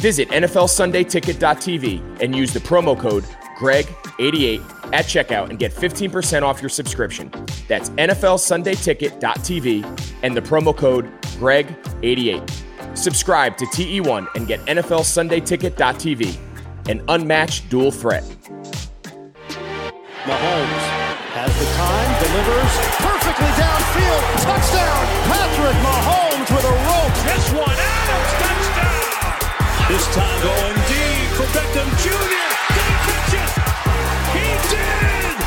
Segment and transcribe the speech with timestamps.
[0.00, 3.24] Visit NFLSundayTicket.tv and use the promo code
[3.58, 7.30] GREG88 at checkout and get 15% off your subscription.
[7.66, 11.06] That's NFLSundayTicket.tv and the promo code
[11.38, 12.96] GREG88.
[12.96, 16.36] Subscribe to TE1 and get NFLSundayTicket.tv,
[16.88, 18.22] an unmatched dual threat.
[20.24, 20.84] Mahomes
[21.36, 24.22] has the time, delivers perfectly downfield.
[24.44, 27.14] Touchdown, Patrick Mahomes with a rope.
[27.24, 27.85] This one, Adams, touchdown!
[29.88, 32.10] This time going deep for Beckham Jr.
[32.74, 33.34] Catch?
[34.34, 35.44] He did!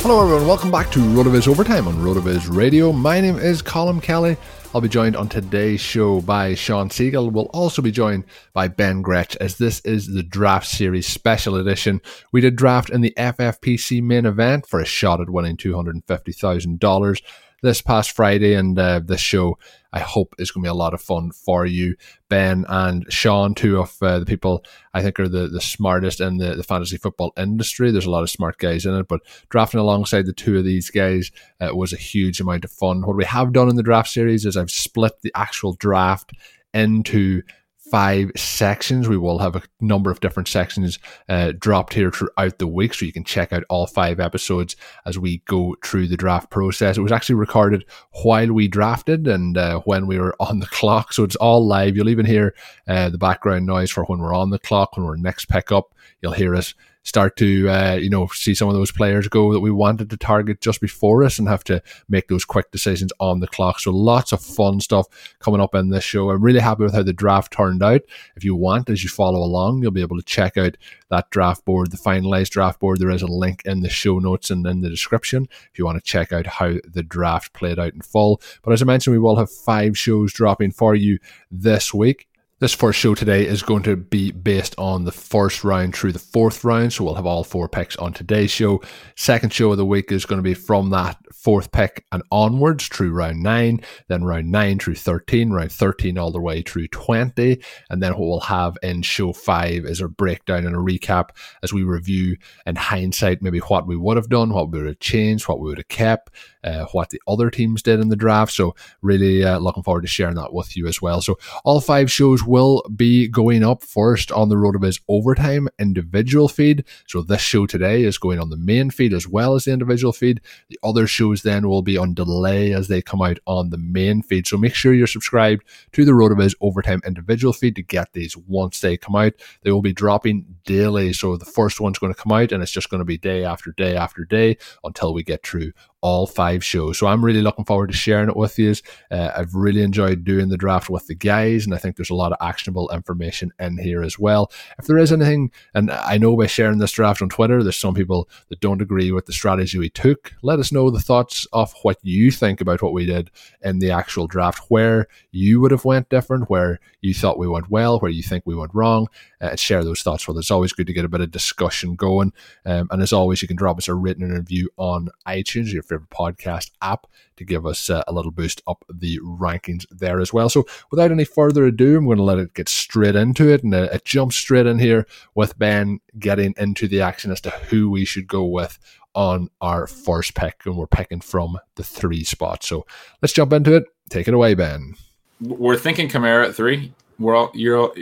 [0.00, 0.46] Hello, everyone.
[0.46, 2.92] Welcome back to RotoViz Overtime on RotoViz Radio.
[2.92, 4.38] My name is Colin Kelly.
[4.74, 7.28] I'll be joined on today's show by Sean Siegel.
[7.28, 8.24] We'll also be joined
[8.54, 12.00] by Ben Gretch as this is the Draft Series Special Edition.
[12.32, 17.22] We did draft in the FFPC main event for a shot at winning $250,000
[17.60, 19.58] this past Friday, and uh, this show
[19.92, 21.96] I hope is going to be a lot of fun for you,
[22.28, 26.36] Ben and Sean, two of uh, the people I think are the, the smartest in
[26.36, 27.90] the, the fantasy football industry.
[27.90, 30.90] There's a lot of smart guys in it, but drafting alongside the two of these
[30.90, 33.02] guys uh, was a huge amount of fun.
[33.02, 36.32] What we have done in the draft series is I've split the actual draft
[36.74, 37.42] into
[37.90, 39.08] five sections.
[39.08, 43.06] We will have a number of different sections uh, dropped here throughout the week, so
[43.06, 44.76] you can check out all five episodes
[45.06, 46.96] as we go through the draft process.
[46.96, 47.84] It was actually recorded
[48.22, 51.96] while we drafted and uh, when we were on the clock, so it's all live.
[51.96, 52.54] You'll even hear
[52.86, 55.94] uh, the background noise for when we're on the clock, when we're next pick up.
[56.20, 56.74] You'll hear us
[57.08, 60.16] start to uh, you know see some of those players go that we wanted to
[60.16, 63.80] target just before us and have to make those quick decisions on the clock.
[63.80, 65.06] So lots of fun stuff
[65.38, 66.30] coming up in this show.
[66.30, 68.02] I'm really happy with how the draft turned out.
[68.36, 70.76] If you want, as you follow along, you'll be able to check out
[71.08, 72.98] that draft board, the finalized draft board.
[72.98, 75.96] There is a link in the show notes and in the description if you want
[75.96, 78.42] to check out how the draft played out in full.
[78.62, 81.18] But as I mentioned, we will have five shows dropping for you
[81.50, 82.27] this week.
[82.60, 86.18] This first show today is going to be based on the first round through the
[86.18, 86.92] fourth round.
[86.92, 88.82] So we'll have all four picks on today's show.
[89.14, 92.88] Second show of the week is going to be from that fourth pick and onwards
[92.88, 97.62] through round nine, then round nine through 13, round 13 all the way through 20.
[97.90, 101.28] And then what we'll have in show five is a breakdown and a recap
[101.62, 104.98] as we review in hindsight maybe what we would have done, what we would have
[104.98, 106.30] changed, what we would have kept,
[106.64, 108.52] uh, what the other teams did in the draft.
[108.52, 111.20] So really uh, looking forward to sharing that with you as well.
[111.20, 116.84] So all five shows will be going up first on the RotoViz Overtime individual feed.
[117.06, 120.12] So this show today is going on the main feed as well as the individual
[120.12, 120.40] feed.
[120.68, 124.22] The other shows then will be on delay as they come out on the main
[124.22, 124.46] feed.
[124.46, 128.80] So make sure you're subscribed to the RotoViz Overtime individual feed to get these once
[128.80, 129.34] they come out.
[129.62, 131.12] They will be dropping daily.
[131.12, 133.44] So the first one's going to come out and it's just going to be day
[133.44, 136.98] after day after day until we get through all five shows.
[136.98, 138.74] So I'm really looking forward to sharing it with you.
[139.10, 142.14] Uh, I've really enjoyed doing the draft with the guys, and I think there's a
[142.14, 144.52] lot of actionable information in here as well.
[144.78, 147.94] If there is anything, and I know by sharing this draft on Twitter, there's some
[147.94, 150.34] people that don't agree with the strategy we took.
[150.42, 153.30] Let us know the thoughts of what you think about what we did
[153.62, 157.70] in the actual draft, where you would have went different, where you thought we went
[157.70, 159.08] well, where you think we went wrong,
[159.40, 160.44] uh, share those thoughts with us.
[160.44, 162.32] It's always good to get a bit of discussion going.
[162.64, 166.10] Um, and as always, you can drop us a written review on iTunes, your favorite
[166.10, 167.06] podcast app
[167.36, 170.48] to give us uh, a little boost up the rankings there as well.
[170.48, 173.74] So, without any further ado, I'm going to let it get straight into it, and
[173.74, 177.90] uh, it jumps straight in here with Ben getting into the action as to who
[177.90, 178.78] we should go with
[179.14, 182.62] on our first pick, and we're picking from the three spot.
[182.62, 182.86] So,
[183.22, 183.84] let's jump into it.
[184.10, 184.94] Take it away, Ben.
[185.40, 186.92] We're thinking Kamara at three.
[187.18, 187.76] We're all you're.
[187.76, 187.94] All,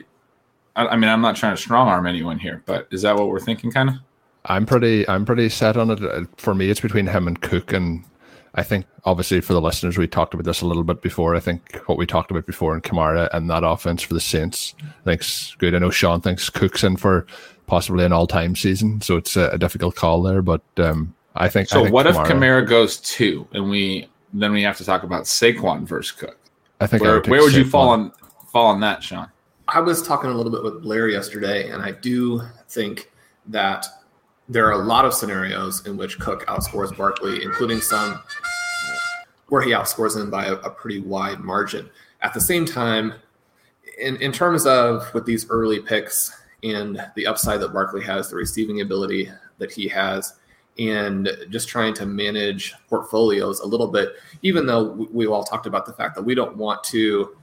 [0.74, 3.40] I mean, I'm not trying to strong arm anyone here, but is that what we're
[3.40, 3.94] thinking, kind of?
[4.46, 6.28] I'm pretty I'm pretty set on it.
[6.36, 8.04] For me, it's between him and Cook, and
[8.54, 11.34] I think obviously for the listeners, we talked about this a little bit before.
[11.34, 14.74] I think what we talked about before in Kamara and that offense for the Saints,
[14.80, 15.74] I think's good.
[15.74, 17.26] I know Sean thinks Cook's in for
[17.66, 20.42] possibly an all time season, so it's a, a, difficult call there.
[20.42, 21.80] But um, I think so.
[21.80, 25.02] I think what Kamara, if Kamara goes two, and we then we have to talk
[25.02, 26.38] about Saquon versus Cook?
[26.80, 28.12] I think where, I where would you fall on
[28.52, 29.28] fall on that, Sean?
[29.68, 33.10] I was talking a little bit with Blair yesterday, and I do think
[33.48, 33.86] that
[34.48, 38.22] there are a lot of scenarios in which Cook outscores Barkley, including some
[39.48, 41.88] where he outscores him by a, a pretty wide margin.
[42.22, 43.14] At the same time,
[43.98, 48.36] in, in terms of with these early picks and the upside that Barkley has, the
[48.36, 50.34] receiving ability that he has,
[50.78, 54.10] and just trying to manage portfolios a little bit,
[54.42, 57.36] even though we all talked about the fact that we don't want to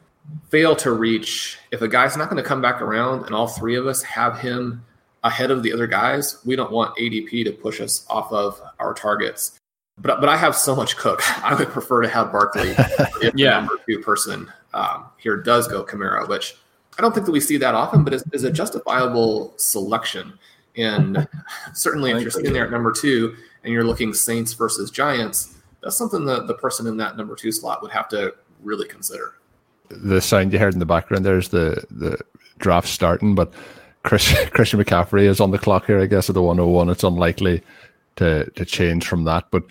[0.50, 3.76] fail to reach if a guy's not going to come back around and all three
[3.76, 4.86] of us have him
[5.24, 8.94] ahead of the other guys, we don't want ADP to push us off of our
[8.94, 9.58] targets.
[10.00, 11.22] But but I have so much cook.
[11.44, 12.70] I would prefer to have Barkley
[13.22, 13.56] if yeah.
[13.56, 16.56] the number two person um, here does go Kamara, which
[16.98, 20.38] I don't think that we see that often, but is, is a justifiable selection.
[20.76, 21.28] And
[21.74, 25.98] certainly, if you're sitting there at number two and you're looking Saints versus Giants, that's
[25.98, 29.36] something that the person in that number two slot would have to really consider.
[29.90, 32.20] The sound you heard in the background there's the the
[32.58, 33.54] draft starting, but
[34.04, 36.90] Chris, Christian McCaffrey is on the clock here, I guess, at the 101.
[36.90, 37.62] It's unlikely
[38.18, 39.46] to to change from that.
[39.52, 39.64] But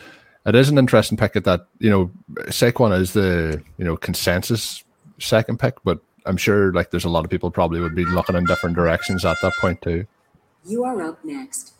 [0.46, 2.11] it is an interesting pick at that, you know,
[2.46, 4.82] Saquon is the, you know, consensus
[5.19, 8.37] second pick, but I'm sure like there's a lot of people probably would be looking
[8.37, 10.06] in different directions at that point too.
[10.64, 11.75] You are up next.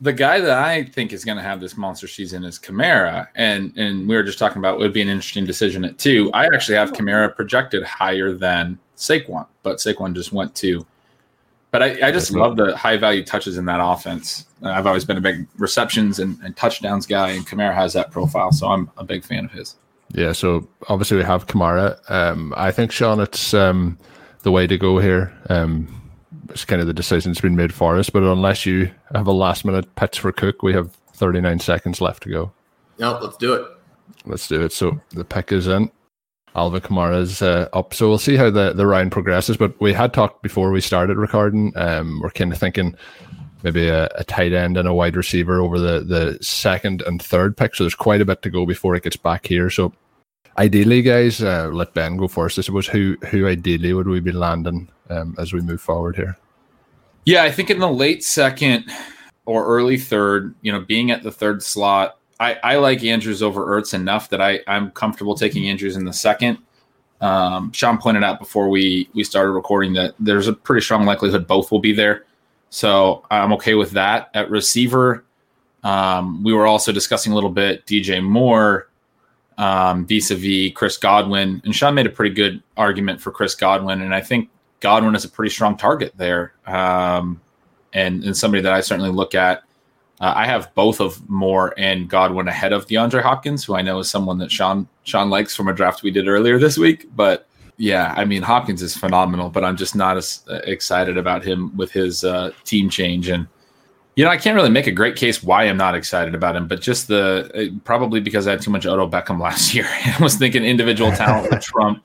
[0.00, 3.76] The guy that I think is going to have this monster season is Kamara, and
[3.76, 6.30] and we were just talking about would be an interesting decision at two.
[6.32, 10.86] I actually have Kamara projected higher than Saquon, but Saquon just went to
[11.70, 14.46] but I, I just love the high value touches in that offense.
[14.62, 18.52] I've always been a big receptions and, and touchdowns guy, and Kamara has that profile,
[18.52, 19.76] so I'm a big fan of his.
[20.12, 21.98] Yeah, so obviously we have Kamara.
[22.10, 23.98] Um, I think Sean, it's um,
[24.42, 25.32] the way to go here.
[25.50, 26.10] Um,
[26.48, 29.64] it's kind of the decision's been made for us, but unless you have a last
[29.64, 32.52] minute pitch for Cook, we have 39 seconds left to go.
[32.98, 33.66] No, let's do it.
[34.24, 34.72] Let's do it.
[34.72, 35.90] So the pick is in.
[36.58, 37.94] Alvin Kamara's uh, up.
[37.94, 39.56] So we'll see how the, the round progresses.
[39.56, 41.72] But we had talked before we started recording.
[41.76, 42.96] Um, we're kind of thinking
[43.62, 47.56] maybe a, a, tight end and a wide receiver over the, the second and third
[47.56, 47.74] pick.
[47.74, 49.70] So there's quite a bit to go before it gets back here.
[49.70, 49.92] So
[50.58, 52.58] ideally, guys, uh, let Ben go first.
[52.58, 56.36] I suppose who who ideally would we be landing um, as we move forward here?
[57.24, 58.90] Yeah, I think in the late second
[59.44, 63.66] or early third, you know, being at the third slot, I, I like Andrews over
[63.66, 66.58] Ertz enough that I, I'm comfortable taking Andrews in the second.
[67.20, 71.48] Um, Sean pointed out before we we started recording that there's a pretty strong likelihood
[71.48, 72.26] both will be there,
[72.70, 74.30] so I'm okay with that.
[74.34, 75.24] At receiver,
[75.82, 78.88] um, we were also discussing a little bit DJ Moore
[79.56, 84.14] um, vis-a-vis Chris Godwin, and Sean made a pretty good argument for Chris Godwin, and
[84.14, 87.40] I think Godwin is a pretty strong target there, um,
[87.92, 89.64] and and somebody that I certainly look at
[90.20, 93.98] uh, I have both of Moore and Godwin ahead of DeAndre Hopkins, who I know
[94.00, 97.06] is someone that Sean Sean likes from a draft we did earlier this week.
[97.14, 97.46] But
[97.76, 101.76] yeah, I mean Hopkins is phenomenal, but I'm just not as uh, excited about him
[101.76, 103.28] with his uh, team change.
[103.28, 103.46] And
[104.16, 106.66] you know, I can't really make a great case why I'm not excited about him,
[106.66, 109.86] but just the uh, probably because I had too much Odell Beckham last year.
[109.88, 112.02] I was thinking individual talent would trump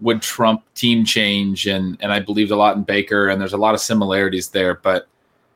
[0.00, 3.58] would trump team change, and and I believed a lot in Baker, and there's a
[3.58, 4.74] lot of similarities there.
[4.74, 5.06] But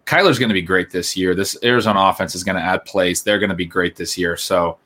[0.07, 1.35] Kyler's going to be great this year.
[1.35, 3.23] This Arizona offense is going to add plays.
[3.23, 4.37] They're going to be great this year.
[4.37, 4.79] So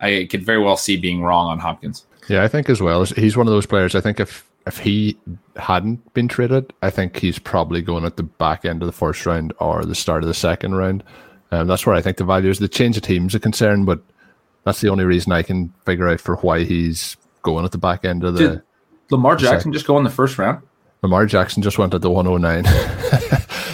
[0.00, 2.04] I could very well see being wrong on Hopkins.
[2.28, 3.04] Yeah, I think as well.
[3.04, 3.94] He's one of those players.
[3.94, 5.16] I think if if he
[5.56, 9.24] hadn't been traded, I think he's probably going at the back end of the first
[9.24, 11.02] round or the start of the second round.
[11.50, 12.58] Um, that's where I think the value is.
[12.58, 14.02] The change of teams a concern, but
[14.64, 18.04] that's the only reason I can figure out for why he's going at the back
[18.04, 18.48] end of the.
[18.48, 18.62] Did
[19.10, 20.62] Lamar Jackson just go in the first round?
[21.02, 22.64] Lamar Jackson just went at the 109.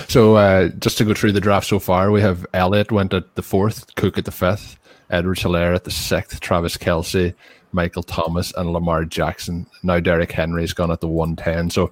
[0.09, 3.35] so uh, just to go through the draft so far, we have Elliott went at
[3.35, 4.78] the fourth, Cook at the fifth,
[5.11, 7.35] Edwards-Helaire at the sixth, Travis Kelce,
[7.73, 9.66] Michael Thomas, and Lamar Jackson.
[9.83, 11.71] Now Derrick Henry's gone at the 110.
[11.71, 11.90] So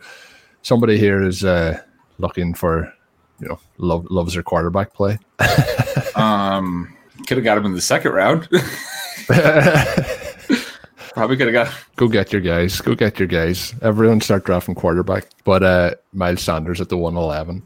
[0.62, 1.80] somebody here is uh,
[2.18, 2.92] looking for,
[3.40, 5.18] you know, love, loves their quarterback play.
[6.14, 6.94] um,
[7.26, 8.48] could have got him in the second round.
[11.14, 11.84] Probably could have got.
[11.96, 12.80] Go get your guys.
[12.80, 13.74] Go get your guys.
[13.82, 15.26] Everyone start drafting quarterback.
[15.44, 17.62] But uh, Miles Sanders at the 111.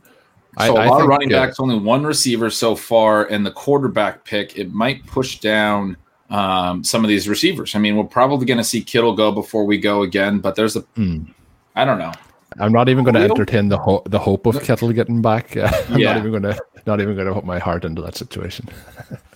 [0.58, 3.50] So I, a lot think, of running backs, only one receiver so far, and the
[3.50, 4.58] quarterback pick.
[4.58, 5.98] It might push down
[6.30, 7.74] um, some of these receivers.
[7.74, 10.74] I mean, we're probably going to see Kittle go before we go again, but there's
[10.74, 11.26] a, mm.
[11.74, 12.12] I don't know.
[12.58, 15.56] I'm not even going to entertain the ho- the hope of Kittle getting back.
[15.56, 16.14] I'm yeah.
[16.14, 18.68] not even going to not even going to put my heart into that situation.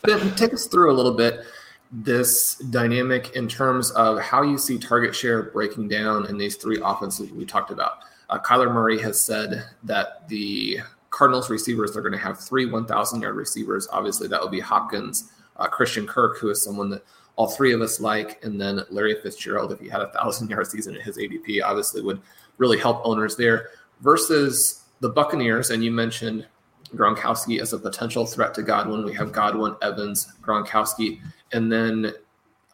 [0.37, 1.45] take us through a little bit
[1.93, 6.81] this dynamic in terms of how you see target share breaking down in these three
[6.83, 7.99] offenses we talked about.
[8.29, 10.79] Uh, Kyler Murray has said that the
[11.11, 13.89] Cardinals receivers are going to have three 1,000 yard receivers.
[13.91, 17.05] Obviously, that will be Hopkins, uh, Christian Kirk, who is someone that
[17.35, 20.67] all three of us like, and then Larry Fitzgerald, if he had a thousand yard
[20.69, 22.21] season at his ADP, obviously would
[22.59, 23.71] really help owners there.
[24.01, 26.47] Versus the Buccaneers, and you mentioned
[26.95, 29.05] Gronkowski as a potential threat to Godwin.
[29.05, 31.21] We have Godwin, Evans, Gronkowski,
[31.53, 32.13] and then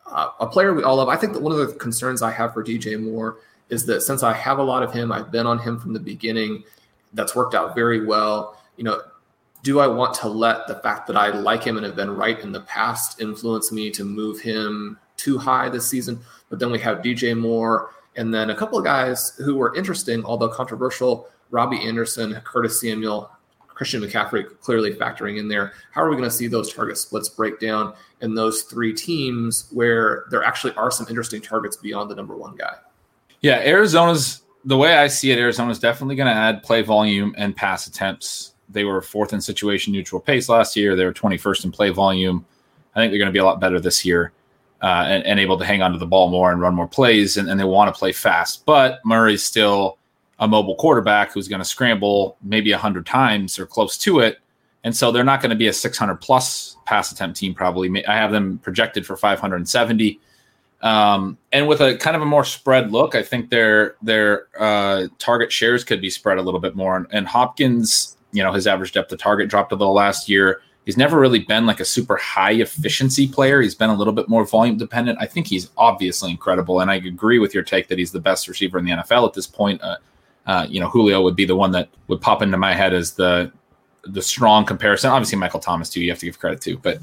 [0.07, 1.09] uh, a player we all love.
[1.09, 4.23] I think that one of the concerns I have for DJ Moore is that since
[4.23, 6.63] I have a lot of him, I've been on him from the beginning.
[7.13, 8.61] That's worked out very well.
[8.77, 9.03] You know,
[9.63, 12.39] do I want to let the fact that I like him and have been right
[12.39, 16.21] in the past influence me to move him too high this season?
[16.49, 20.25] But then we have DJ Moore and then a couple of guys who were interesting,
[20.25, 23.31] although controversial Robbie Anderson, Curtis Samuel,
[23.77, 25.75] Christian McCaffrey clearly factoring in there.
[25.93, 27.93] How are we going to see those target splits break down
[28.23, 32.57] in those three teams where there actually are some interesting targets beyond the number one
[32.57, 32.75] guy?
[33.43, 37.55] Yeah, Arizona's the way I see it, Arizona's definitely going to add play volume and
[37.55, 40.97] pass attempts they were fourth in situation neutral pace last year.
[40.97, 42.45] They were 21st in play volume.
[42.95, 44.33] I think they're going to be a lot better this year
[44.83, 47.37] uh, and, and, able to hang on to the ball more and run more plays.
[47.37, 48.67] And, and they want to play fast.
[48.67, 49.99] But Murray's still
[50.39, 54.39] a mobile quarterback who's going to scramble maybe 100 times or close to it.
[54.85, 58.07] And so they're not going to be a 600 plus pass attempt team, probably.
[58.07, 60.21] I have them projected for 570.
[60.83, 65.09] Um, and with a kind of a more spread look, I think their their uh,
[65.19, 66.97] target shares could be spread a little bit more.
[66.97, 70.61] And, and Hopkins you know his average depth of target dropped a little last year.
[70.85, 73.61] He's never really been like a super high efficiency player.
[73.61, 75.19] He's been a little bit more volume dependent.
[75.21, 78.47] I think he's obviously incredible, and I agree with your take that he's the best
[78.47, 79.83] receiver in the NFL at this point.
[79.83, 79.97] Uh,
[80.47, 83.13] uh, you know, Julio would be the one that would pop into my head as
[83.13, 83.53] the
[84.05, 85.11] the strong comparison.
[85.11, 86.01] Obviously, Michael Thomas too.
[86.01, 87.01] You have to give credit to, but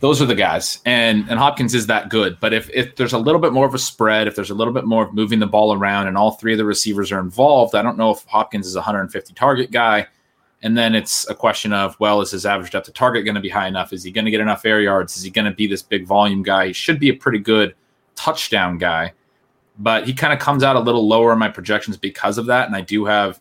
[0.00, 0.80] those are the guys.
[0.84, 2.38] And and Hopkins is that good.
[2.40, 4.72] But if if there's a little bit more of a spread, if there's a little
[4.72, 7.74] bit more of moving the ball around, and all three of the receivers are involved,
[7.74, 10.06] I don't know if Hopkins is a 150 target guy.
[10.62, 13.40] And then it's a question of, well, is his average depth of target going to
[13.40, 13.92] be high enough?
[13.92, 15.14] Is he going to get enough air yards?
[15.14, 16.68] Is he going to be this big volume guy?
[16.68, 17.74] He should be a pretty good
[18.14, 19.12] touchdown guy,
[19.78, 22.66] but he kind of comes out a little lower in my projections because of that.
[22.66, 23.40] And I do have,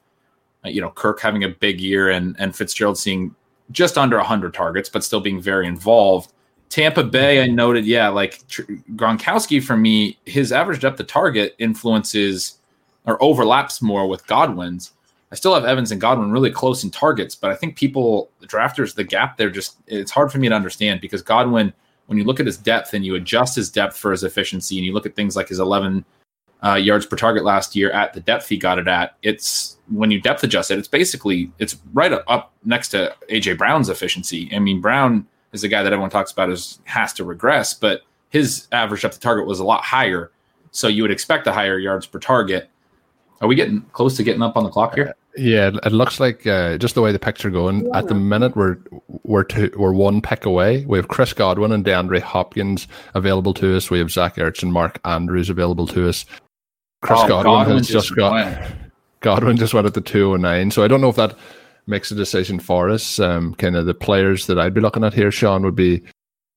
[0.66, 3.36] you know, Kirk having a big year and and Fitzgerald seeing
[3.72, 6.32] just under 100 targets, but still being very involved.
[6.70, 8.40] Tampa Bay, I noted, yeah, like
[8.96, 12.58] Gronkowski for me, his average depth of target influences
[13.06, 14.92] or overlaps more with Godwin's.
[15.32, 18.48] I still have Evans and Godwin really close in targets, but I think people, the
[18.48, 21.74] drafters, the gap there just, it's hard for me to understand because Godwin,
[22.08, 24.86] when you look at his depth and you adjust his depth for his efficiency and
[24.86, 26.04] you look at things like his 11
[26.64, 30.12] uh, yards per target last year at the depth he got it at, it's when
[30.12, 34.50] you depth adjust it, it's basically, it's right up next to AJ Brown's efficiency.
[34.54, 38.02] I mean, Brown is a guy that everyone talks about as has to regress, but
[38.30, 40.32] his average depth of target was a lot higher.
[40.72, 42.70] So you would expect a higher yards per target.
[43.42, 45.14] Are we getting close to getting up on the clock here?
[45.36, 48.56] Yeah, it looks like uh, just the way the picks are going at the minute.
[48.56, 48.78] We're
[49.24, 50.86] we're two, we're one pick away.
[50.86, 53.90] We have Chris Godwin and DeAndre Hopkins available to us.
[53.90, 56.26] We have Zach Ertz and Mark Andrews available to us.
[57.04, 58.76] Chris oh, Godwin, Godwin, has just, got went.
[59.20, 60.72] Godwin just went at the two and nine.
[60.72, 61.38] So I don't know if that
[61.86, 63.20] makes a decision for us.
[63.20, 66.02] Um, kind of the players that I'd be looking at here, Sean, would be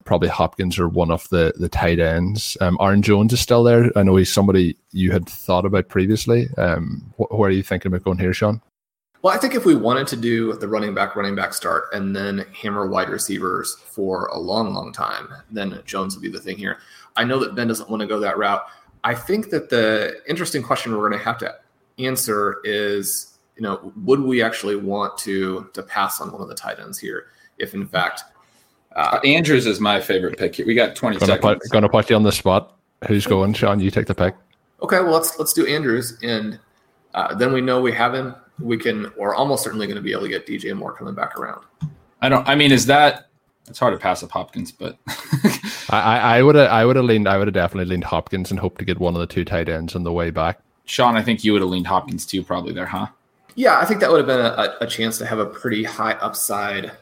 [0.04, 2.56] probably Hopkins or one of the the tight ends.
[2.60, 3.90] Um, Aaron Jones is still there.
[3.96, 6.48] I know he's somebody you had thought about previously.
[6.56, 8.62] Um, wh- where are you thinking about going here, Sean?
[9.22, 12.14] Well, I think if we wanted to do the running back, running back start, and
[12.14, 16.56] then hammer wide receivers for a long, long time, then Jones would be the thing
[16.56, 16.78] here.
[17.16, 18.62] I know that Ben doesn't want to go that route.
[19.04, 21.54] I think that the interesting question we're going to have to
[21.98, 26.54] answer is, you know, would we actually want to to pass on one of the
[26.54, 27.26] tight ends here
[27.58, 28.22] if, in fact,
[28.96, 30.66] uh, Andrews is my favorite pick here.
[30.66, 31.58] We got 20 gonna seconds.
[31.62, 32.76] Put, gonna put you on the spot.
[33.06, 33.78] Who's going, Sean?
[33.78, 34.34] You take the pick.
[34.82, 36.58] Okay, well let's let's do Andrews, and
[37.14, 38.34] uh, then we know we have him.
[38.58, 41.38] We can, or almost certainly going to be able to get DJ Moore coming back
[41.38, 41.62] around.
[42.22, 42.46] I don't.
[42.48, 43.28] I mean, is that?
[43.68, 44.98] It's hard to pass up Hopkins, but
[45.90, 48.60] I I would have I would have leaned I would have definitely leaned Hopkins and
[48.60, 50.60] hoped to get one of the two tight ends on the way back.
[50.84, 53.08] Sean, I think you would have leaned Hopkins too, probably there, huh?
[53.54, 56.12] Yeah, I think that would have been a, a chance to have a pretty high
[56.12, 56.92] upside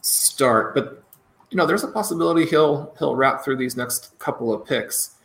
[0.00, 1.02] start, but
[1.50, 5.16] you know, there's a possibility he'll he'll wrap through these next couple of picks.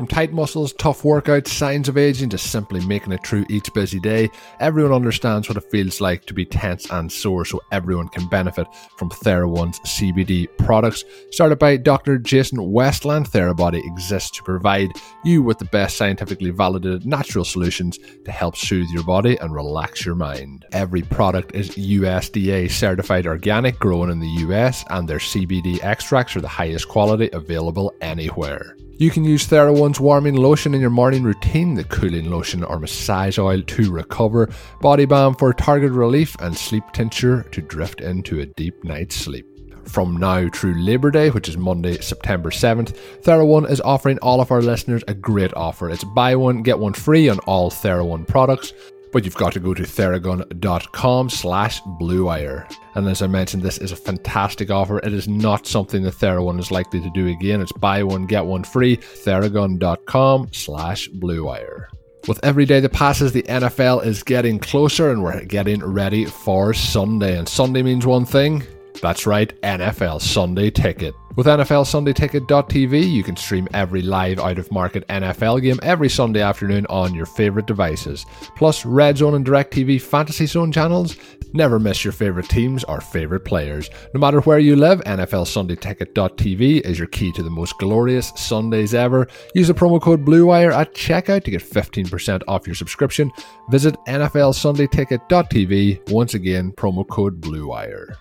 [0.00, 4.00] From tight muscles, tough workouts, signs of aging to simply making it through each busy
[4.00, 8.26] day, everyone understands what it feels like to be tense and sore, so everyone can
[8.26, 8.66] benefit
[8.96, 11.04] from TheraOne's CBD products.
[11.32, 12.16] Started by Dr.
[12.16, 14.90] Jason Wersland, TheraBody exists to provide
[15.22, 20.06] you with the best scientifically validated natural solutions to help soothe your body and relax
[20.06, 20.64] your mind.
[20.72, 26.40] Every product is USDA certified organic, grown in the US, and their CBD extracts are
[26.40, 28.78] the highest quality available anywhere.
[29.00, 33.38] You can use TheraOne's warming lotion in your morning routine, the cooling lotion or massage
[33.38, 34.50] oil to recover,
[34.82, 39.46] body balm for target relief, and sleep tincture to drift into a deep night's sleep.
[39.86, 44.50] From now through Labor Day, which is Monday, September 7th, TheraOne is offering all of
[44.50, 45.88] our listeners a great offer.
[45.88, 48.74] It's buy one, get one free on all TheraOne products
[49.12, 52.72] but you've got to go to theragun.com slash bluewire.
[52.94, 54.98] And as I mentioned, this is a fantastic offer.
[54.98, 57.60] It is not something that TheraOne is likely to do again.
[57.60, 61.86] It's buy one, get one free, theragun.com slash bluewire.
[62.28, 66.74] With every day that passes, the NFL is getting closer and we're getting ready for
[66.74, 67.38] Sunday.
[67.38, 68.62] And Sunday means one thing.
[69.00, 71.14] That's right, NFL Sunday Ticket.
[71.36, 76.08] With NFL Sunday Ticket.tv, you can stream every live out of market NFL game every
[76.08, 78.26] Sunday afternoon on your favourite devices.
[78.56, 81.16] Plus, Red Zone and DirecTV Fantasy Zone channels.
[81.52, 83.88] Never miss your favourite teams or favourite players.
[84.12, 88.32] No matter where you live, NFL Sunday Ticket.tv is your key to the most glorious
[88.36, 89.26] Sundays ever.
[89.54, 93.30] Use the promo code BLUEWIRE at checkout to get 15% off your subscription.
[93.70, 96.10] Visit NFL Sunday Ticket.tv.
[96.10, 98.16] Once again, promo code BLUEWIRE.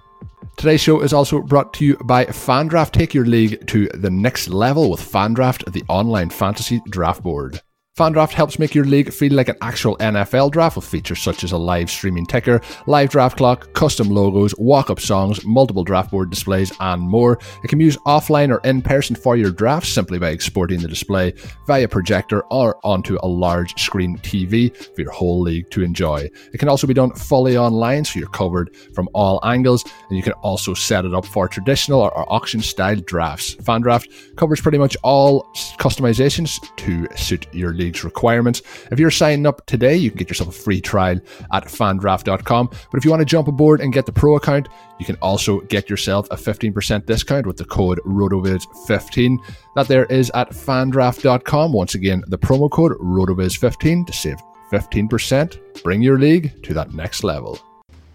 [0.59, 2.91] Today's show is also brought to you by Fandraft.
[2.91, 7.61] Take your league to the next level with Fandraft, the online fantasy draft board.
[7.99, 11.51] Fandraft helps make your league feel like an actual NFL draft with features such as
[11.51, 16.29] a live streaming ticker, live draft clock, custom logos, walk up songs, multiple draft board
[16.29, 17.38] displays, and more.
[17.62, 20.88] It can be used offline or in person for your draft simply by exporting the
[20.88, 21.33] display
[21.67, 26.29] via projector or onto a large screen TV for your whole league to enjoy.
[26.53, 30.23] It can also be done fully online so you're covered from all angles, and you
[30.23, 33.55] can also set it up for traditional or, or auction style drafts.
[33.55, 35.43] Fandraft covers pretty much all
[35.77, 38.62] customizations to suit your league requirements.
[38.91, 41.19] If you're signing up today, you can get yourself a free trial
[41.54, 42.67] at fandraft.com.
[42.67, 44.67] But if you want to jump aboard and get the pro account,
[44.99, 49.38] you can also get yourself a 15% discount with the code RotoViz15.
[49.75, 51.73] That there is at fandraft.com.
[51.73, 54.38] Once again, the promo code RotoViz15 to save
[54.71, 55.84] 15%.
[55.84, 57.60] Bring your league to that next level.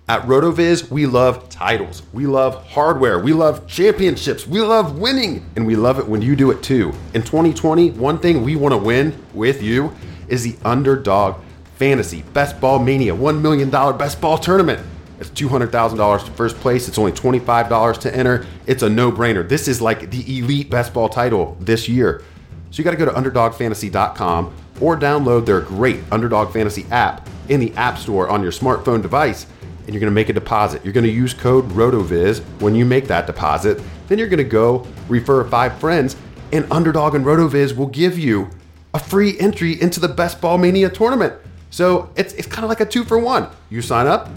[0.07, 2.03] At RotoViz, we love titles.
[2.13, 3.19] We love hardware.
[3.19, 4.47] We love championships.
[4.47, 5.47] We love winning.
[5.57, 6.93] And we love it when you do it too.
[7.15, 9.97] In 2020, one thing we want to win with you
[10.29, 11.43] is the Underdog
[11.77, 14.87] Fantasy Best Ball Mania $1 million Best Ball Tournament.
[15.21, 16.87] It's $200,000 to first place.
[16.87, 18.45] It's only $25 to enter.
[18.67, 19.49] It's a no brainer.
[19.49, 22.23] This is like the elite best ball title this year.
[22.71, 27.61] So you got to go to underdogfantasy.com or download their great Underdog Fantasy app in
[27.61, 29.47] the App Store on your smartphone device
[29.85, 30.85] and you're going to make a deposit.
[30.85, 33.81] You're going to use code RotoViz when you make that deposit.
[34.09, 36.17] Then you're going to go refer five friends,
[36.53, 38.51] and Underdog and RotoViz will give you
[38.93, 41.35] a free entry into the Best Ball Mania tournament.
[41.71, 43.49] So it's, it's kind of like a two for one.
[43.69, 44.31] You sign up,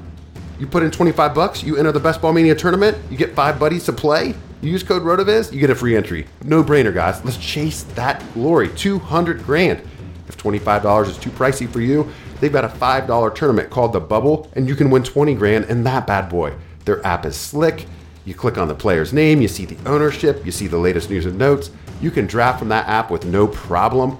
[0.60, 3.60] you put in 25 bucks, you enter the Best Ball Mania tournament, you get five
[3.60, 4.33] buddies to play.
[4.62, 6.25] You use code RotoViz, you get a free entry.
[6.43, 7.23] No brainer, guys.
[7.23, 8.69] Let's chase that glory.
[8.69, 9.81] 200 grand.
[10.27, 14.52] If $25 is too pricey for you, they've got a $5 tournament called The Bubble,
[14.56, 16.54] and you can win 20 grand in that bad boy.
[16.86, 17.86] Their app is slick.
[18.26, 21.26] You click on the player's name, you see the ownership, you see the latest news
[21.26, 21.71] and notes.
[22.02, 24.17] You can draft from that app with no problem.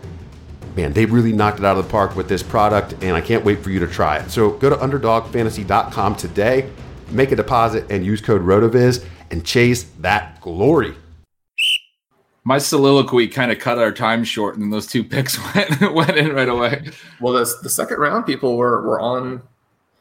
[0.76, 3.44] Man, they really knocked it out of the park with this product, and I can't
[3.44, 4.30] wait for you to try it.
[4.30, 6.70] So go to underdogfantasy.com today,
[7.10, 9.06] make a deposit, and use code RotoViz.
[9.30, 10.96] and chase that glory.
[12.48, 16.32] My soliloquy kind of cut our time short, and those two picks went went in
[16.32, 16.92] right away.
[17.20, 19.42] Well, the, the second round people were were on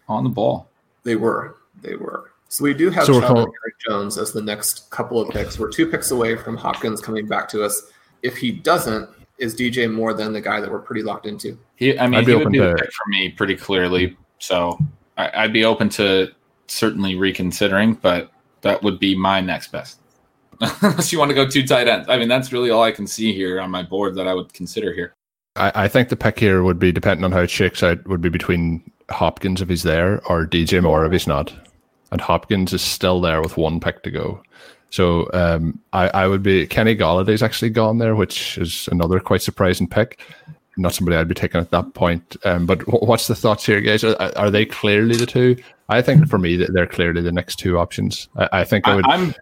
[0.08, 0.68] on the ball.
[1.02, 1.56] They were.
[1.82, 2.30] They were.
[2.48, 3.48] So we do have so Aaron
[3.84, 5.58] Jones as the next couple of picks.
[5.58, 7.90] We're two picks away from Hopkins coming back to us.
[8.22, 11.58] If he doesn't, is DJ Moore than the guy that we're pretty locked into?
[11.74, 14.16] He, I mean, he would be the pick for me pretty clearly.
[14.38, 14.78] So
[15.16, 16.28] I, I'd be open to
[16.68, 18.30] certainly reconsidering, but
[18.60, 19.98] that would be my next best.
[20.82, 22.08] Unless you want to go two tight ends.
[22.08, 24.52] I mean, that's really all I can see here on my board that I would
[24.52, 25.14] consider here.
[25.56, 28.20] I, I think the pick here would be depending on how it shakes out, would
[28.20, 31.52] be between Hopkins if he's there or DJ Moore if he's not.
[32.12, 34.42] And Hopkins is still there with one pick to go.
[34.90, 39.42] So um, I, I would be Kenny Golladay's actually gone there, which is another quite
[39.42, 40.20] surprising pick.
[40.78, 42.36] Not somebody I'd be taking at that point.
[42.44, 44.04] Um, but what's the thoughts here, guys?
[44.04, 45.56] Are, are, they clearly the two?
[45.88, 48.28] I think for me, they're clearly the next two options.
[48.36, 49.06] I, I think I would.
[49.06, 49.34] I'm,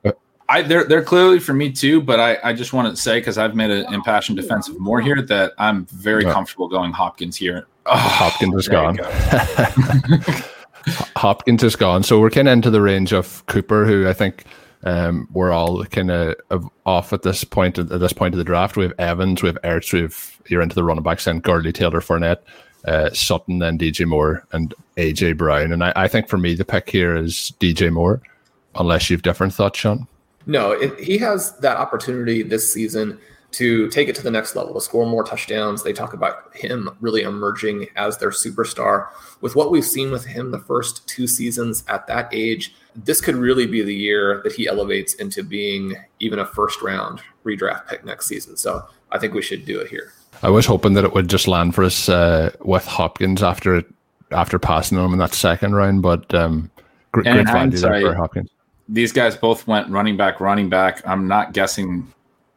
[0.49, 3.39] I, they're they're clearly for me too, but I, I just want to say because
[3.39, 7.67] I've made an impassioned defense of Moore here that I'm very comfortable going Hopkins here.
[7.87, 8.97] Oh, Hopkins is gone.
[8.97, 9.11] Go.
[11.17, 12.03] Hopkins is gone.
[12.03, 14.45] So we're kind of into the range of Cooper, who I think
[14.85, 17.79] um, we're all kind of off at this point.
[17.79, 20.63] At this point of the draft, we have Evans, we have Ertz, we have you're
[20.63, 22.43] into the running backs, then Gurley, Taylor, Fournette,
[22.85, 25.73] uh, Sutton, then DJ Moore, and AJ Brown.
[25.73, 28.21] And I, I, think for me, the pick here is DJ Moore,
[28.75, 30.07] unless you've different thoughts, Sean.
[30.47, 33.19] No, it, he has that opportunity this season
[33.53, 35.85] to take it to the next level, to score more touchdowns.
[35.85, 39.07] They talk about him really emerging as their superstar.
[39.41, 43.37] With what we've seen with him the first two seasons at that age, this could
[43.37, 48.05] really be the year that he elevates into being even a first round redraft pick
[48.05, 48.57] next season.
[48.57, 50.13] So I think we should do it here.
[50.43, 53.85] I was hoping that it would just land for us uh, with Hopkins after
[54.33, 56.71] after passing him in that second round, but um,
[57.13, 58.51] great, great value for Hopkins.
[58.89, 61.01] These guys both went running back, running back.
[61.07, 62.13] I'm not guessing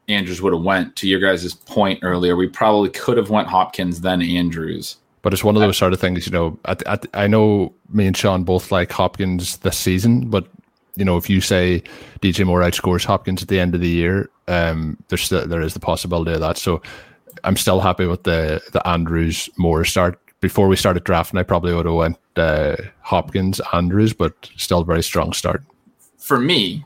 [0.08, 0.96] Andrews would have went.
[0.98, 4.98] To your guys' point earlier, we probably could have went Hopkins then Andrews.
[5.22, 6.58] But it's one of those sort of things, you know.
[6.66, 10.48] I, I, I know me and Sean both like Hopkins this season, but
[10.96, 11.84] you know, if you say
[12.22, 15.74] DJ Moore outscores Hopkins at the end of the year, um, there's still, there is
[15.74, 16.58] the possibility of that.
[16.58, 16.82] So
[17.44, 20.20] I'm still happy with the the Andrews Moore start.
[20.40, 25.04] Before we started drafting, I probably would have went uh, Hopkins Andrews, but still very
[25.04, 25.64] strong start.
[26.28, 26.84] For me,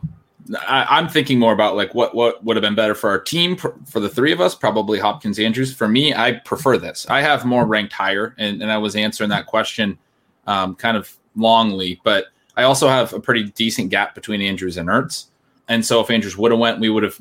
[0.67, 3.55] I, am thinking more about like what what would have been better for our team
[3.55, 4.53] for the three of us.
[4.53, 5.73] Probably Hopkins Andrews.
[5.73, 7.07] For me, I prefer this.
[7.09, 9.97] I have Moore ranked higher, and, and I was answering that question
[10.45, 12.25] um, kind of longly, but
[12.55, 15.25] I also have a pretty decent gap between Andrews and Ertz.
[15.67, 17.17] And so if Andrews would have went, we would have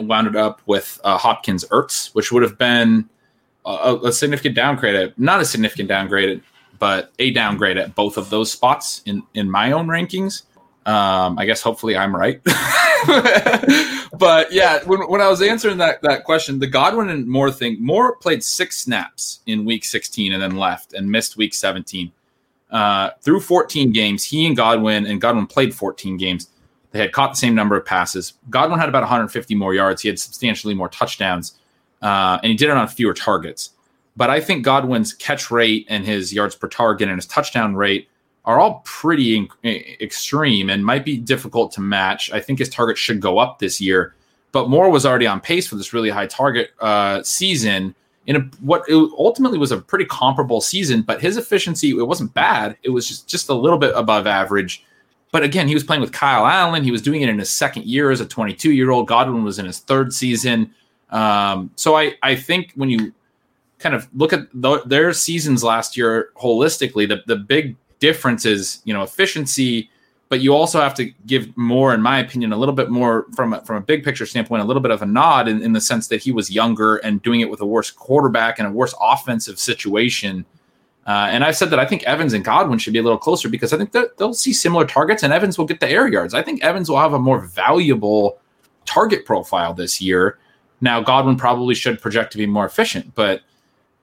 [0.00, 3.08] wound up with uh, Hopkins Ertz, which would have been
[3.64, 5.14] a, a significant downgrade.
[5.16, 6.42] Not a significant downgrade,
[6.80, 10.42] but a downgrade at both of those spots in in my own rankings.
[10.86, 12.40] Um, I guess hopefully I'm right.
[14.18, 17.76] but yeah, when, when I was answering that, that question, the Godwin and Moore thing,
[17.80, 22.12] Moore played six snaps in week 16 and then left and missed week 17.
[22.70, 26.48] Uh, through 14 games, he and Godwin, and Godwin played 14 games.
[26.92, 28.34] They had caught the same number of passes.
[28.48, 30.02] Godwin had about 150 more yards.
[30.02, 31.58] He had substantially more touchdowns,
[32.02, 33.70] uh, and he did it on fewer targets.
[34.16, 38.08] But I think Godwin's catch rate and his yards per target and his touchdown rate
[38.50, 42.32] are all pretty extreme and might be difficult to match.
[42.32, 44.16] I think his target should go up this year,
[44.50, 47.94] but Moore was already on pace for this really high target uh, season
[48.26, 51.02] in a, what ultimately was a pretty comparable season.
[51.02, 54.84] But his efficiency it wasn't bad; it was just just a little bit above average.
[55.30, 56.82] But again, he was playing with Kyle Allen.
[56.82, 59.06] He was doing it in his second year as a 22 year old.
[59.06, 60.74] Godwin was in his third season.
[61.10, 63.12] Um, so I I think when you
[63.78, 68.80] kind of look at the, their seasons last year holistically, the the big difference is
[68.84, 69.90] you know efficiency
[70.28, 73.52] but you also have to give more in my opinion a little bit more from
[73.52, 75.80] a, from a big picture standpoint a little bit of a nod in, in the
[75.80, 78.94] sense that he was younger and doing it with a worse quarterback and a worse
[79.00, 80.44] offensive situation
[81.06, 83.48] uh, and I've said that I think Evans and Godwin should be a little closer
[83.48, 86.34] because I think that they'll see similar targets and Evans will get the air yards.
[86.34, 88.38] I think Evans will have a more valuable
[88.84, 90.38] target profile this year.
[90.80, 93.42] Now, Godwin probably should project to be more efficient, but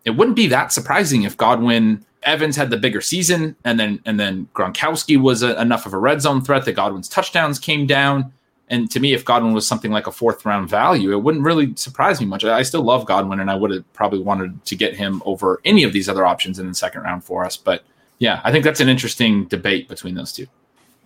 [0.05, 4.19] it wouldn't be that surprising if Godwin Evans had the bigger season, and then and
[4.19, 8.33] then Gronkowski was a, enough of a red zone threat that Godwin's touchdowns came down.
[8.69, 11.73] And to me, if Godwin was something like a fourth round value, it wouldn't really
[11.75, 12.43] surprise me much.
[12.43, 15.83] I still love Godwin, and I would have probably wanted to get him over any
[15.83, 17.55] of these other options in the second round for us.
[17.55, 17.83] But
[18.19, 20.47] yeah, I think that's an interesting debate between those two.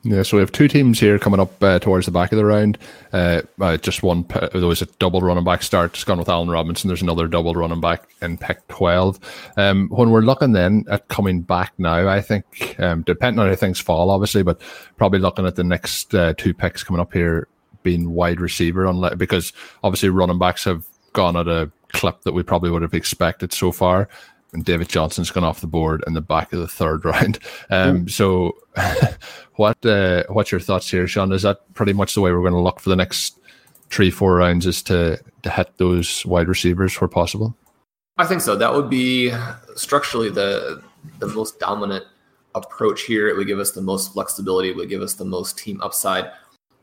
[0.04, 2.46] Yeah, so we have two teams here coming up uh, towards the back of the
[2.46, 2.80] round.
[3.14, 6.50] Uh, uh, just one, there was a double running back start, just gone with Allen
[6.50, 6.88] Robinson.
[6.88, 9.20] There's another double running back in pick 12.
[9.58, 13.56] Um, when we're looking then at coming back now, I think, um, depending on how
[13.56, 14.60] things fall, obviously, but
[14.98, 17.48] probably looking at the next uh, two picks coming up here
[17.84, 20.84] being wide receiver, unless, because obviously running backs have
[21.14, 24.08] gone at a clip that we probably would have expected so far
[24.54, 27.40] and David Johnson's gone off the board in the back of the third round.
[27.70, 28.58] Um, so,
[29.56, 31.32] what uh, what's your thoughts here, Sean?
[31.32, 33.40] Is that pretty much the way we're going to look for the next
[33.90, 34.66] three, four rounds?
[34.66, 37.56] Is to to hit those wide receivers where possible?
[38.18, 38.56] I think so.
[38.56, 39.34] That would be
[39.76, 40.84] structurally the
[41.20, 42.06] the most dominant
[42.54, 43.30] approach here.
[43.30, 44.70] It would give us the most flexibility.
[44.70, 46.32] It would give us the most team upside.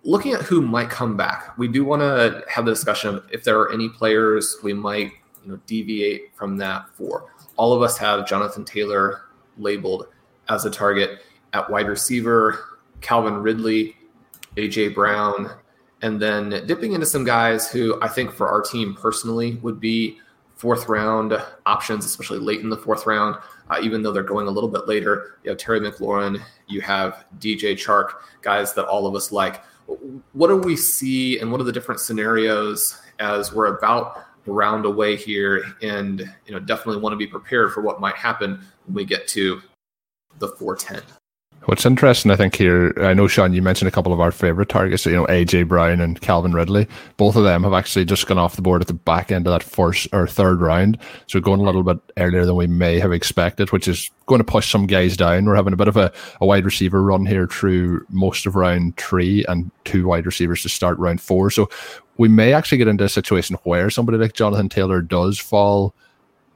[0.04, 3.44] Looking at who might come back, we do want to have the discussion of if
[3.44, 5.12] there are any players we might
[5.44, 7.26] you know deviate from that for
[7.58, 9.26] all of us have Jonathan Taylor
[9.58, 10.06] labeled
[10.48, 11.18] as a target
[11.52, 13.96] at wide receiver, Calvin Ridley,
[14.56, 15.50] AJ Brown,
[16.00, 20.18] and then dipping into some guys who I think for our team personally would be
[20.54, 23.36] fourth round options, especially late in the fourth round,
[23.70, 25.38] uh, even though they're going a little bit later.
[25.42, 28.10] You have Terry McLaurin, you have DJ Chark,
[28.42, 29.62] guys that all of us like.
[30.32, 35.16] What do we see and what are the different scenarios as we're about round away
[35.16, 39.04] here and you know definitely want to be prepared for what might happen when we
[39.04, 39.60] get to
[40.38, 41.02] the 410
[41.68, 44.70] What's interesting, I think, here, I know, Sean, you mentioned a couple of our favorite
[44.70, 46.88] targets, you know, AJ Brown and Calvin Ridley.
[47.18, 49.52] Both of them have actually just gone off the board at the back end of
[49.52, 50.96] that first or third round.
[51.26, 54.44] So going a little bit earlier than we may have expected, which is going to
[54.44, 55.44] push some guys down.
[55.44, 58.96] We're having a bit of a, a wide receiver run here through most of round
[58.96, 61.50] three and two wide receivers to start round four.
[61.50, 61.68] So
[62.16, 65.94] we may actually get into a situation where somebody like Jonathan Taylor does fall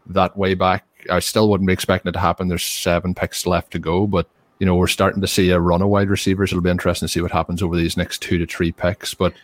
[0.06, 0.86] that way back.
[1.10, 2.48] I still wouldn't be expecting it to happen.
[2.48, 4.26] There's seven picks left to go, but
[4.62, 6.52] you know, we're starting to see a run of wide receivers.
[6.52, 9.12] It'll be interesting to see what happens over these next two to three picks.
[9.12, 9.34] But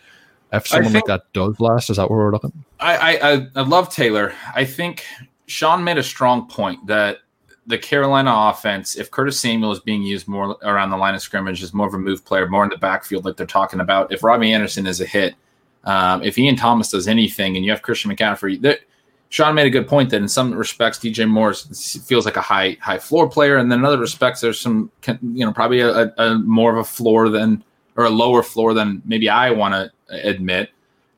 [0.53, 2.53] if someone think, like that does last, is that where we're looking?
[2.79, 4.33] I, I I love Taylor.
[4.55, 5.05] I think
[5.47, 7.19] Sean made a strong point that
[7.67, 11.65] the Carolina offense, if Curtis Samuel is being used more around the line of scrimmage
[11.65, 14.23] is more of a move player, more in the backfield, like they're talking about, if
[14.23, 15.35] Robbie Anderson is a hit,
[15.83, 18.83] um, if Ian Thomas does anything, and you have Christian McCaffrey, that
[19.31, 22.77] Sean made a good point that in some respects DJ Moore feels like a high
[22.81, 26.39] high floor player, and then in other respects there's some you know probably a, a
[26.39, 27.63] more of a floor than
[27.97, 29.91] or a lower floor than maybe I want to
[30.29, 30.71] admit.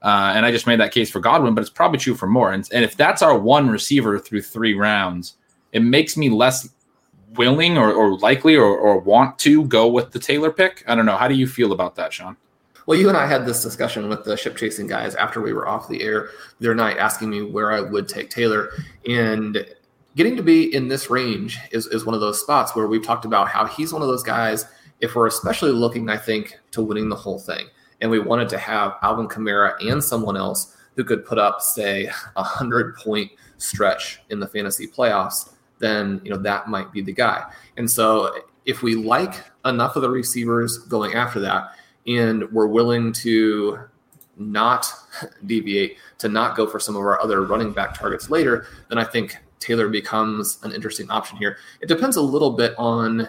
[0.03, 2.53] Uh, and I just made that case for Godwin, but it's probably true for Moore.
[2.53, 5.37] And, and if that's our one receiver through three rounds,
[5.73, 6.71] it makes me less
[7.35, 10.83] willing or, or likely or, or want to go with the Taylor pick.
[10.87, 11.19] I don't know.
[11.19, 12.37] How do you feel about that, Sean?
[12.87, 15.69] Well, you and I had this discussion with the ship chasing guys after we were
[15.69, 18.71] off the air the other night, asking me where I would take Taylor.
[19.09, 19.65] And
[20.17, 23.25] getting to be in this range is, is one of those spots where we've talked
[23.25, 24.67] about how he's one of those guys,
[25.01, 27.69] if we're especially looking, I think, to winning the whole thing.
[28.01, 32.11] And we wanted to have Alvin Kamara and someone else who could put up, say,
[32.37, 37.13] a hundred point stretch in the fantasy playoffs, then you know that might be the
[37.13, 37.45] guy.
[37.77, 41.75] And so if we like enough of the receivers going after that,
[42.11, 43.79] and we're willing to
[44.37, 44.93] not
[45.47, 49.05] deviate to not go for some of our other running back targets later, then I
[49.05, 51.59] think Taylor becomes an interesting option here.
[51.81, 53.29] It depends a little bit on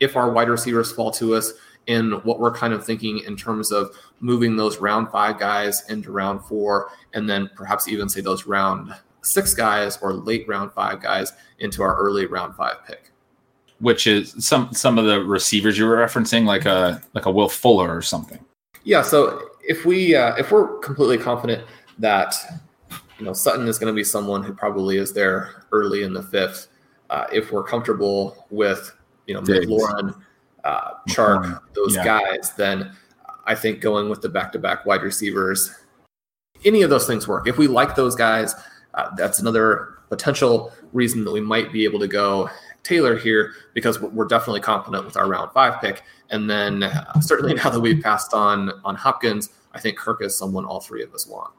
[0.00, 1.52] if our wide receivers fall to us
[1.88, 6.10] and what we're kind of thinking in terms of moving those round five guys into
[6.10, 11.00] round four, and then perhaps even say those round six guys or late round five
[11.00, 13.12] guys into our early round five pick
[13.80, 17.48] which is some some of the receivers you were referencing, like a like a Will
[17.48, 18.38] Fuller or something.
[18.84, 19.02] Yeah.
[19.02, 21.64] So if we uh, if we're completely confident
[21.98, 22.34] that
[23.18, 26.22] you know Sutton is going to be someone who probably is there early in the
[26.22, 26.68] fifth,
[27.10, 28.92] uh, if we're comfortable with
[29.26, 30.14] you know McLaurin,
[30.64, 32.04] uh, Chark, those yeah.
[32.04, 32.92] guys, then
[33.44, 35.72] I think going with the back to back wide receivers,
[36.64, 37.46] any of those things work.
[37.46, 38.54] If we like those guys,
[38.94, 42.48] uh, that's another potential reason that we might be able to go
[42.86, 46.02] Taylor here because we're definitely confident with our round five pick.
[46.30, 50.36] And then uh, certainly now that we've passed on on Hopkins, I think Kirk is
[50.36, 51.52] someone all three of us want.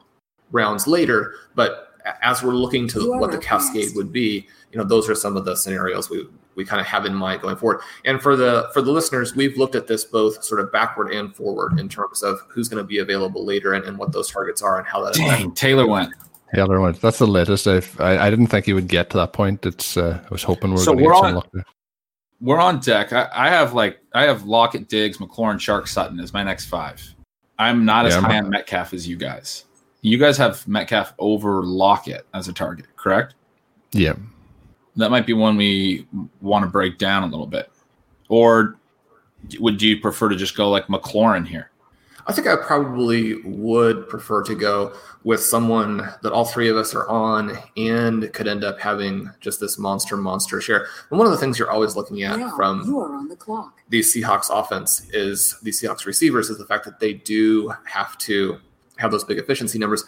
[0.50, 1.88] Rounds later, but
[2.22, 5.44] as we're looking to what the cascade would be, you know, those are some of
[5.44, 7.80] the scenarios we we kind of have in mind going forward.
[8.04, 11.34] And for the for the listeners, we've looked at this both sort of backward and
[11.34, 14.60] forward in terms of who's going to be available later and, and what those targets
[14.62, 15.14] are and how that.
[15.14, 16.12] Dang, Taylor went.
[16.54, 17.00] Taylor went.
[17.00, 17.66] That's the latest.
[17.66, 19.64] I've, I I didn't think he would get to that point.
[19.66, 21.42] It's uh, I was hoping we're so we're on.
[22.40, 23.12] We're on deck.
[23.12, 27.02] I, I, have like I have Lockett, Diggs, McLaurin, Chark, Sutton as my next five.
[27.58, 29.64] I'm not as yeah, high on Metcalf as you guys.
[30.02, 33.34] You guys have Metcalf over Lockett as a target, correct?
[33.90, 34.14] Yeah.
[34.94, 36.06] That might be one we
[36.40, 37.70] want to break down a little bit.
[38.28, 38.78] Or
[39.58, 41.70] would you prefer to just go like McLaurin here?
[42.28, 44.92] I think I probably would prefer to go
[45.24, 49.60] with someone that all three of us are on and could end up having just
[49.60, 50.86] this monster, monster share.
[51.08, 53.36] And one of the things you're always looking at Now from you are on the
[53.36, 53.80] clock.
[53.88, 58.58] these Seahawks offense is the Seahawks receivers is the fact that they do have to
[58.98, 60.04] have those big efficiency numbers.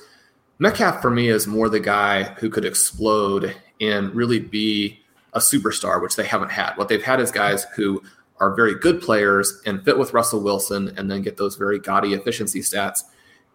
[0.58, 5.00] Metcalf for me is more the guy who could explode and really be
[5.32, 6.74] a superstar, which they haven't had.
[6.74, 8.02] What they've had is guys who
[8.40, 12.14] are very good players and fit with Russell Wilson and then get those very gaudy
[12.14, 13.04] efficiency stats.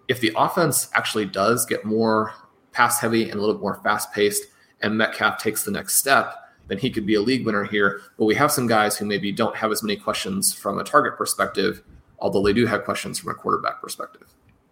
[0.08, 2.34] If the offense actually does get more
[2.72, 4.44] pass heavy and a little more fast paced
[4.82, 6.36] and Metcalf takes the next step,
[6.68, 8.02] then he could be a league winner here.
[8.18, 11.18] But we have some guys who maybe don't have as many questions from a target
[11.18, 11.82] perspective,
[12.20, 14.28] although they do have questions from a quarterback perspective.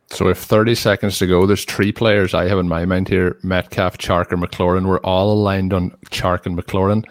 [0.08, 3.39] So with 30 seconds to go, there's three players I have in my mind here:
[3.41, 4.86] Metcalf, Chark, or McLaurin.
[4.86, 7.04] We're all aligned on Chark and McLaurin.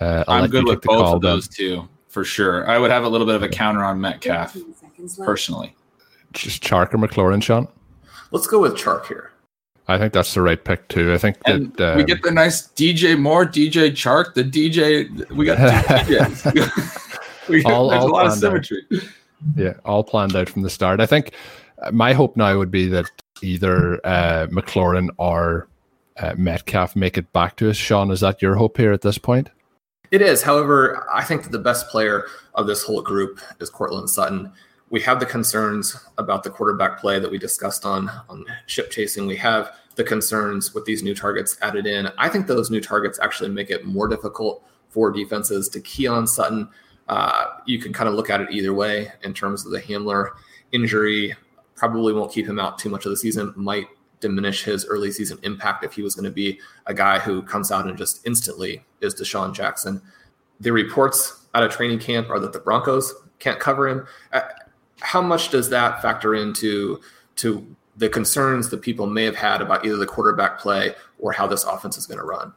[0.00, 1.30] Uh, I'll I'm good with both call, of Ben.
[1.32, 2.66] those two for sure.
[2.66, 5.26] I would have a little bit of a counter on Metcalf 15 seconds left.
[5.26, 5.76] personally.
[6.32, 7.68] Just Chark or McLaurin, Sean.
[8.30, 9.32] Let's go with Chark here.
[9.86, 11.12] I think that's the right pick too.
[11.12, 15.28] I think And that we um, get the nice DJ Moore, DJ Chark, the DJ.
[15.30, 17.48] We got two DJs.
[17.50, 19.02] we got, All- there's all a lot of planned out.
[19.56, 21.00] yeah, all planned out from the start.
[21.00, 21.32] I think
[21.82, 23.10] uh, my hope now would be that
[23.42, 25.68] either uh, McLaurin or
[26.16, 27.76] uh, Metcalf make it back to us.
[27.76, 29.50] Sean, is that your hope here at this point?
[30.10, 30.42] It is.
[30.42, 34.52] However, I think that the best player of this whole group is Courtland Sutton.
[34.90, 39.26] We have the concerns about the quarterback play that we discussed on on ship chasing.
[39.26, 42.08] We have the concerns with these new targets added in.
[42.18, 46.26] I think those new targets actually make it more difficult for defenses to key on
[46.26, 46.68] Sutton.
[47.08, 50.30] Uh, you can kind of look at it either way in terms of the Hamler
[50.72, 51.34] injury.
[51.74, 53.52] Probably won't keep him out too much of the season.
[53.56, 53.86] Might
[54.20, 57.70] diminish his early season impact if he was going to be a guy who comes
[57.70, 60.00] out and just instantly is DeSean Jackson.
[60.60, 64.06] The reports out of training camp are that the Broncos can't cover him.
[64.32, 64.40] Uh,
[65.00, 67.00] How much does that factor into
[67.36, 71.46] to the concerns that people may have had about either the quarterback play or how
[71.46, 72.52] this offense is going to run?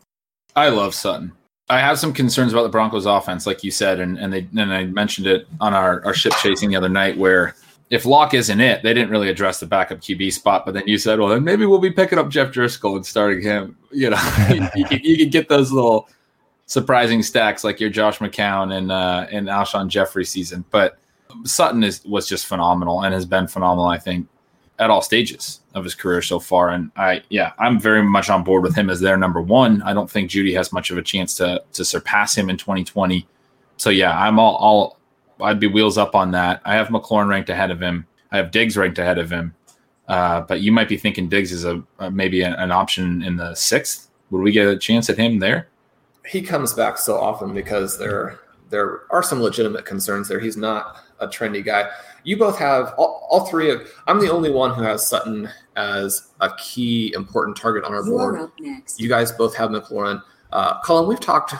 [0.56, 1.34] I love Sutton.
[1.69, 4.74] I have some concerns about the Broncos offense, like you said, and, and they and
[4.74, 7.56] I mentioned it on our, our ship chasing the other night where
[7.89, 10.65] if Lock isn't it, they didn't really address the backup QB spot.
[10.65, 13.41] But then you said, well, then maybe we'll be picking up Jeff Driskel and starting
[13.41, 13.75] him.
[13.91, 14.21] You know,
[14.75, 16.08] you, could, you could get those little
[16.67, 20.63] surprising stacks like your Josh McCown and uh, and Alshon Jeffery season.
[20.69, 20.99] But
[21.43, 24.28] Sutton is was just phenomenal and has been phenomenal, I think,
[24.78, 26.69] at all stages of his career so far.
[26.69, 29.82] And I, yeah, I'm very much on board with him as their number one.
[29.82, 33.28] I don't think Jeudy has much of a chance to to surpass him in 2020.
[33.78, 34.99] So yeah, I'm all, all
[35.41, 36.62] I'd be wheels up on that.
[36.65, 38.06] I have McLaurin ranked ahead of him.
[38.32, 39.54] I have Diggs ranked ahead of him.
[40.08, 43.36] Uh, but you might be thinking Diggs is a, a maybe an, an option in
[43.38, 44.10] the sixth.
[44.32, 45.67] Would we get a chance at him there?
[46.28, 50.39] he comes back so often because there there are some legitimate concerns there.
[50.39, 51.89] He's not a trendy guy.
[52.23, 53.82] You both have all, all three of.
[54.06, 58.15] I'm the only one who has Sutton as a key important target on our You
[58.19, 58.41] are board.
[58.41, 58.99] up next.
[58.99, 60.21] You guys both have McLaurin.
[60.52, 61.56] Uh, Colin, we've talked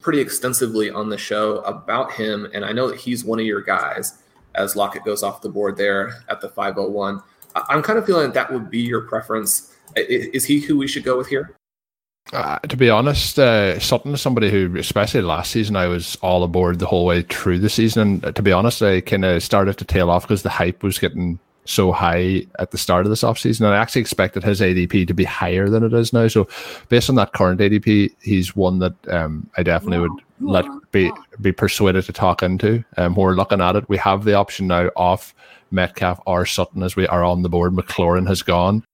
[0.00, 3.62] pretty extensively on the show about him, and I know that he's one of your
[3.62, 4.22] guys
[4.54, 7.22] as Lockett goes off the board there at the 501.
[7.54, 9.74] I- I'm kind of feeling that that would be your preference.
[9.96, 11.54] Is he who we should go with here?
[12.32, 16.44] Uh, to be honest, uh, Sutton is somebody who, especially last season, I was all
[16.44, 18.02] aboard the whole way through the season.
[18.02, 20.82] And uh, to be honest, I kind of started to tail off because the hype
[20.82, 23.60] was getting so high at the start of this offseason.
[23.60, 26.28] And I actually expected his ADP to be higher than it is now.
[26.28, 26.48] So,
[26.88, 30.80] based on that current ADP, he's one that um, I definitely would let are on
[30.80, 32.84] the be be persuaded to talk into.
[32.96, 35.34] Um, we're looking at it, we have the option now off
[35.70, 37.74] Metcalf or Sutton as we are on the board.
[37.74, 38.84] McLaurin has gone.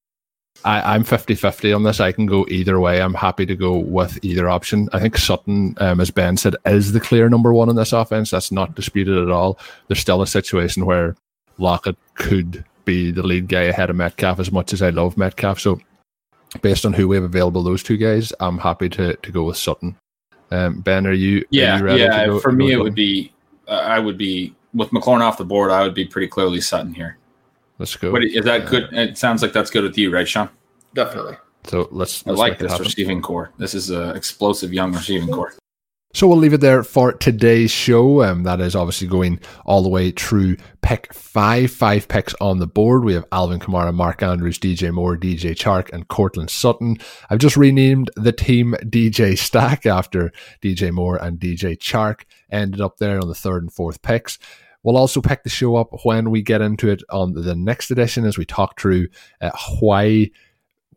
[0.65, 2.01] I, I'm 50 50 on this.
[2.01, 3.03] I can go either way.
[3.03, 4.89] I'm happy to go with either option.
[4.93, 8.31] I think Sutton, um, as Ben said, is the clear number one in this offense.
[8.31, 9.59] That's not disputed at all.
[9.89, 11.17] There's still a situation where
[11.59, 15.59] Lockett could be the lead guy ahead of Metcalf as much as I love Metcalf.
[15.61, 15.81] So,
[16.63, 19.57] based on who we have available, those two guys, I'm happy to, to go with
[19.57, 19.97] Sutton.
[20.51, 21.39] Um, ben, are you?
[21.41, 22.27] are Yeah, you ready to yeah.
[22.27, 23.33] go- for me, it would be.
[23.67, 25.71] Uh, I would be with McLaurin off the board.
[25.71, 27.17] I would be pretty clearly Sutton here.
[27.79, 28.13] Let's go.
[28.13, 28.93] What is that good?
[28.93, 30.49] It sounds like that's good with you, right, Sean?
[30.95, 31.37] Definitely.
[31.65, 32.25] So let's.
[32.27, 32.85] I let's like this happen.
[32.85, 33.51] receiving corps.
[33.59, 35.55] This is a explosive young receiving corps.
[36.15, 38.23] So we'll leave it there for today's show.
[38.23, 42.69] Um, that is obviously going all the way through pick five, five picks on the
[42.69, 43.03] board.
[43.03, 46.99] We have Alvin Kamara, Mark Andrews, DJ Moore, DJ Chark, and Courtland Sutton.
[47.31, 50.31] I've just renamed the team DJ Stack after
[50.63, 52.21] DJ Moore and DJ Chark.
[52.49, 54.39] Ended up there on the third and fourth picks.
[54.85, 58.25] We'll also pick the show up when we get into it on the next edition
[58.25, 59.09] as we talk through
[59.41, 60.31] uh, why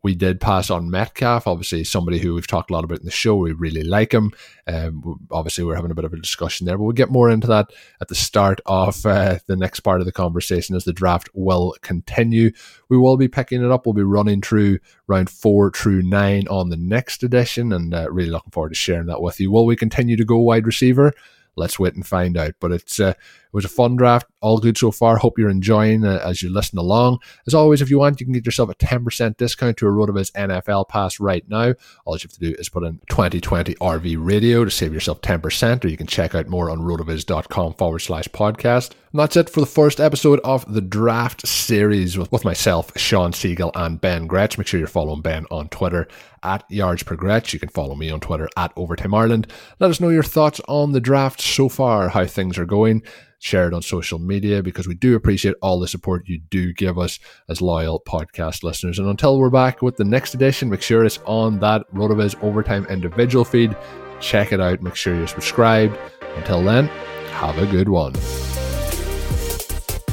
[0.02, 3.10] we did pass on Metcalf, obviously somebody who we've talked a lot about in the
[3.10, 3.36] show.
[3.36, 4.32] We really like him.
[4.66, 7.46] Um, obviously, we're having a bit of a discussion there, but we'll get more into
[7.48, 7.70] that
[8.00, 11.74] at the start of uh, the next part of the conversation as the draft will
[11.82, 12.52] continue.
[12.88, 13.86] We will be picking it up.
[13.86, 18.30] We'll be running through round four through nine on the next edition, and uh, really
[18.30, 19.50] looking forward to sharing that with you.
[19.50, 21.12] Will we continue to go wide receiver?
[21.58, 22.54] let's wait and find out.
[22.60, 23.14] But it's uh,
[23.58, 25.16] was a fun draft, all good so far.
[25.16, 27.18] Hope you're enjoying as you listen along.
[27.46, 30.30] As always, if you want, you can get yourself a 10% discount to a RotoViz
[30.32, 31.74] NFL pass right now.
[32.04, 35.84] All you have to do is put in 2020 RV Radio to save yourself 10%,
[35.84, 38.92] or you can check out more on rotoviz.com forward slash podcast.
[39.12, 43.32] And that's it for the first episode of the draft series with, with myself, Sean
[43.32, 44.56] Siegele, and Ben Gretch.
[44.56, 46.06] Make sure you're following Ben on Twitter
[46.42, 47.52] at Yards Per Gretch.
[47.52, 49.46] You can follow me on Twitter at Overtime Ireland.
[49.80, 53.02] Let us know your thoughts on the draft so far, how things are going.
[53.40, 56.98] Share it on social media because we do appreciate all the support you do give
[56.98, 58.98] us as loyal podcast listeners.
[58.98, 62.84] And until we're back with the next edition, make sure it's on that RotoViz Overtime
[62.86, 63.76] individual feed.
[64.20, 64.82] Check it out.
[64.82, 65.96] Make sure you're subscribed.
[66.36, 66.88] Until then,
[67.32, 68.14] have a good one.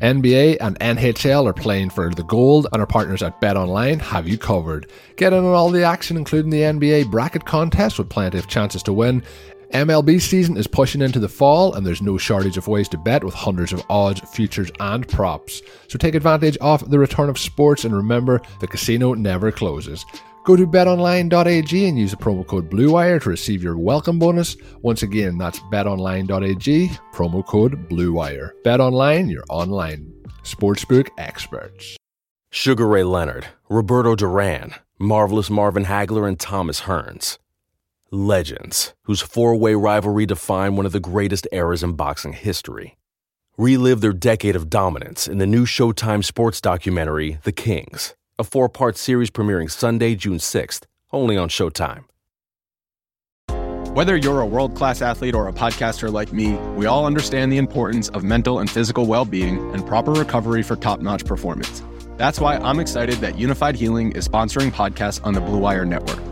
[0.00, 4.26] NBA and NHL are playing for the gold, and our partners at Bet Online have
[4.26, 4.90] you covered.
[5.16, 8.82] Get in on all the action, including the NBA bracket contest with plenty of chances
[8.84, 9.22] to win.
[9.72, 13.24] MLB season is pushing into the fall, and there's no shortage of ways to bet
[13.24, 15.62] with hundreds of odds, futures, and props.
[15.88, 20.04] So take advantage of the return of sports, and remember, the casino never closes.
[20.44, 24.56] Go to betonline.ag and use the promo code BLUEWIRE to receive your welcome bonus.
[24.82, 28.50] Once again, that's betonline.ag, promo code BLUEWIRE.
[28.64, 30.12] BetOnline, your online
[30.42, 31.96] sportsbook experts.
[32.50, 37.38] Sugar Ray Leonard, Roberto Duran, Marvelous Marvin Hagler, and Thomas Hearns.
[38.10, 42.96] Legends, whose four way rivalry defined one of the greatest eras in boxing history.
[43.56, 48.68] Relive their decade of dominance in the new Showtime sports documentary, The Kings a four
[48.68, 50.82] part series premiering Sunday, June 6th,
[51.12, 52.04] only on Showtime.
[53.94, 57.58] Whether you're a world class athlete or a podcaster like me, we all understand the
[57.58, 61.84] importance of mental and physical well being and proper recovery for top notch performance.
[62.16, 66.31] That's why I'm excited that Unifyd Healing is sponsoring podcasts on the Blue Wire Network.